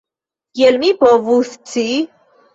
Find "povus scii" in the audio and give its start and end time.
1.03-2.01